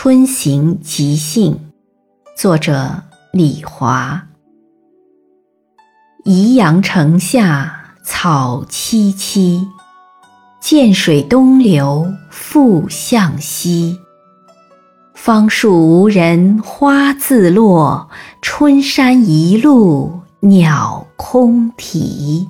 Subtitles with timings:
[0.00, 1.72] 春行即兴。
[2.36, 3.02] 作者
[3.32, 4.28] 李华。
[6.24, 9.66] 宜阳城下草萋萋
[10.60, 13.98] 涧水东流复向西。
[15.14, 18.08] 芳树无人花自落
[18.40, 22.48] 春山一路鸟空啼。